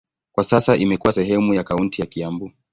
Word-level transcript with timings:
Kwa 0.31 0.43
sasa 0.43 0.77
imekuwa 0.77 1.11
sehemu 1.13 1.53
ya 1.53 1.63
kaunti 1.63 2.01
ya 2.01 2.07
Kiambu. 2.07 2.51